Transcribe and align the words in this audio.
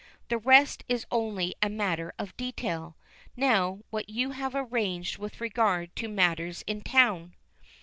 The 0.29 0.39
rest 0.39 0.83
is 0.89 1.05
only 1.11 1.53
a 1.61 1.69
matter 1.69 2.11
of 2.17 2.35
detail. 2.35 2.97
Now, 3.37 3.81
what 3.91 4.09
have 4.09 4.15
you 4.15 4.33
arranged 4.51 5.19
with 5.19 5.39
regard 5.39 5.95
to 5.97 6.07
matters 6.09 6.63
in 6.63 6.81
town?" 6.81 7.35